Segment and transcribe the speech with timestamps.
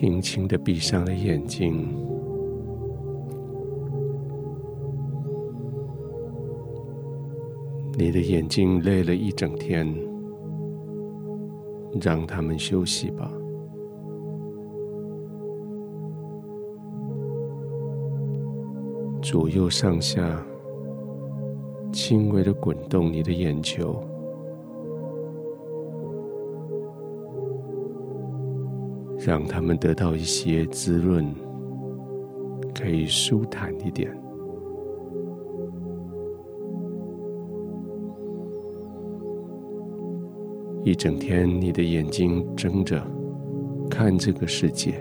[0.00, 1.86] 轻轻的闭上了眼睛，
[7.98, 9.94] 你的眼睛累了一整天，
[12.00, 13.30] 让他们休息吧。
[19.20, 20.42] 左右上下，
[21.92, 24.02] 轻微的滚动你的眼球。
[29.22, 31.26] 让他们得到一些滋润，
[32.74, 34.10] 可以舒坦一点。
[40.82, 43.06] 一整天，你的眼睛睁着，
[43.90, 44.92] 看这个世界；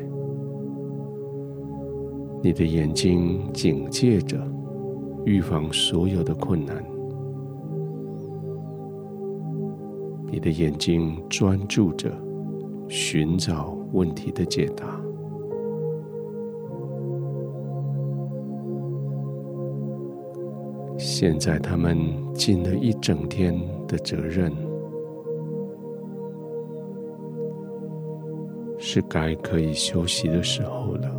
[2.43, 4.38] 你的眼睛警戒着，
[5.23, 6.75] 预防所有的困难；
[10.30, 12.11] 你的眼睛专注着，
[12.89, 13.78] 寻找。
[13.91, 14.99] 问题的解答。
[20.97, 21.97] 现在他们
[22.33, 24.51] 尽了一整天的责任，
[28.77, 31.09] 是该可以休息的时候了。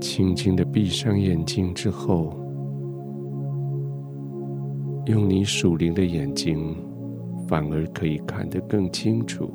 [0.00, 2.41] 轻轻的闭上眼睛之后。
[5.06, 6.76] 用你属灵的眼睛，
[7.48, 9.50] 反而可以看得更清楚。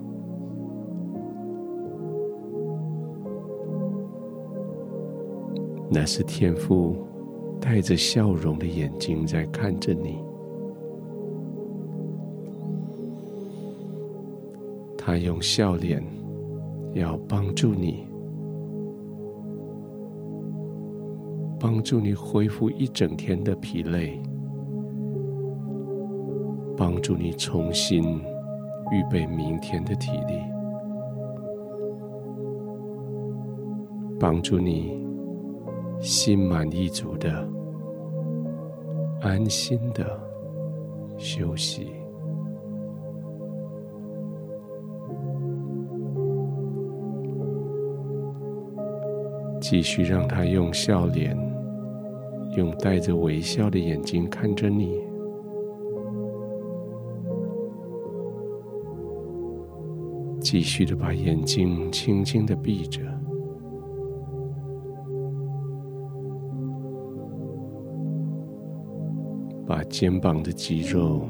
[5.89, 6.97] 那是天父
[7.61, 10.17] 带着笑容的眼睛在看着你，
[14.97, 16.03] 他用笑脸
[16.93, 18.05] 要帮助你，
[21.57, 24.21] 帮助你恢复一整天的疲累。
[26.77, 28.03] 帮助你重新
[28.91, 30.39] 预备明天的体力，
[34.19, 35.03] 帮助你
[35.99, 37.49] 心满意足的、
[39.21, 40.05] 安心的
[41.17, 41.87] 休息，
[49.59, 51.35] 继续让他用笑脸、
[52.55, 55.06] 用带着微笑的眼睛看着你。
[60.49, 63.01] 继续的把眼睛轻轻的闭着，
[69.67, 71.27] 把肩膀的肌肉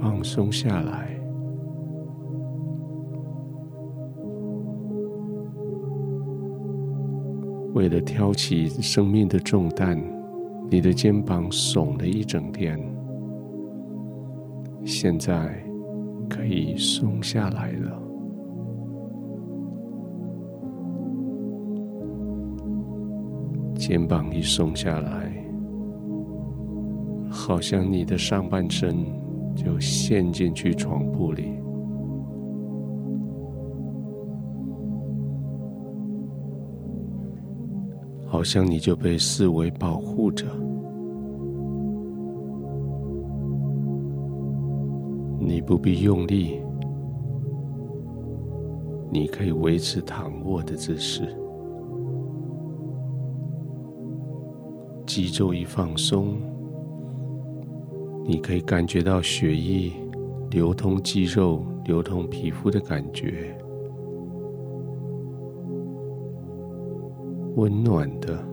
[0.00, 1.18] 放松下来。
[7.74, 10.00] 为了挑起生命的重担，
[10.70, 12.78] 你的肩膀耸了一整天，
[14.84, 15.60] 现在
[16.30, 18.05] 可以松下来了。
[23.88, 25.32] 肩膀一松下来，
[27.30, 28.96] 好像你的上半身
[29.54, 31.52] 就陷进去床铺里，
[38.26, 40.46] 好像你就被视为保护着，
[45.38, 46.60] 你不必用力，
[49.12, 51.32] 你可以维持躺卧的姿势。
[55.06, 56.36] 肌肉一放松，
[58.24, 59.92] 你可以感觉到血液
[60.50, 63.56] 流通肌肉、流通皮肤的感觉，
[67.54, 68.44] 温暖的，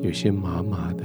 [0.00, 1.04] 有些麻麻的。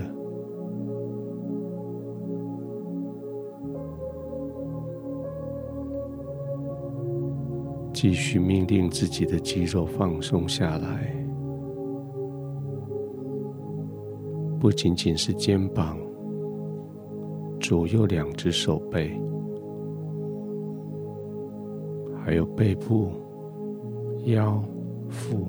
[7.92, 11.25] 继续命令自己的肌肉放松下来。
[14.60, 15.98] 不仅仅是肩膀、
[17.60, 19.12] 左右两只手背，
[22.24, 23.12] 还有背部、
[24.26, 24.64] 腰、
[25.08, 25.46] 腹，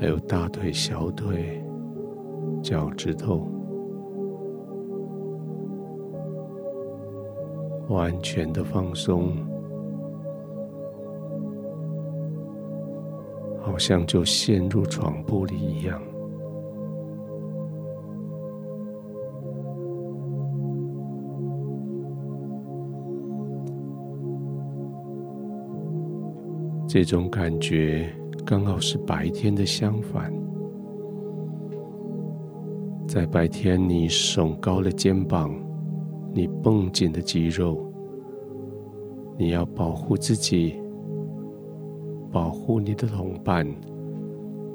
[0.00, 1.62] 还有大腿、小腿、
[2.60, 3.46] 脚趾头，
[7.88, 9.53] 完全的放松。
[13.74, 16.00] 好像就陷入床铺里一样。
[26.86, 28.08] 这种感觉
[28.46, 30.32] 刚好是白天的相反。
[33.08, 35.52] 在白天，你耸高了肩膀，
[36.32, 37.92] 你绷紧的肌肉，
[39.36, 40.80] 你要保护自己，
[42.34, 43.64] 保护你的同伴，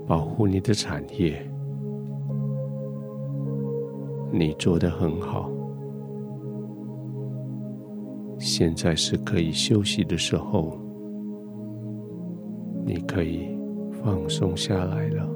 [0.08, 1.46] 保护你的产业。
[4.32, 5.52] 你做得很好，
[8.38, 10.80] 现在是可以休息的时候，
[12.86, 13.50] 你可以
[13.92, 15.30] 放松下来了，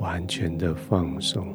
[0.00, 1.46] 完全的放松，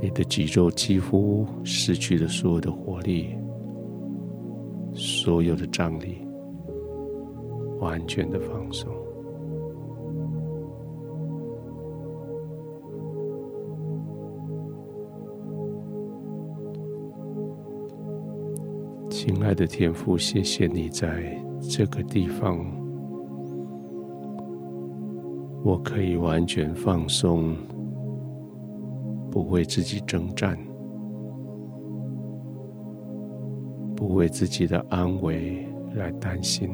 [0.00, 3.36] 你的肌肉几乎失去了所有的活力，
[4.94, 6.26] 所有的张力。
[7.80, 8.92] 完全的放松，
[19.08, 22.58] 亲爱的天父，谢谢你在这个地方，
[25.64, 27.56] 我可以完全放松，
[29.30, 30.58] 不为自己征战，
[33.94, 36.68] 不为自己的安危来担心。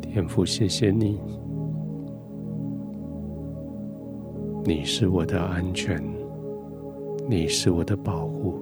[0.00, 1.18] 天父，谢谢你，
[4.64, 6.02] 你是我的安全，
[7.28, 8.58] 你是我的保护，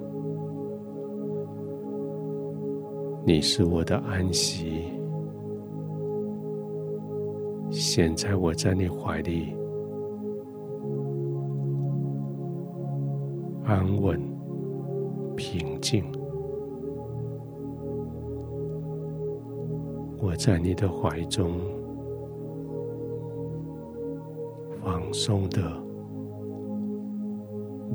[3.25, 5.00] 你是我的安息。
[7.71, 9.55] 现在我在你怀里，
[13.63, 14.19] 安稳、
[15.37, 16.03] 平静。
[20.19, 21.61] 我在你的怀中，
[24.83, 25.61] 放松的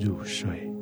[0.00, 0.75] 入睡。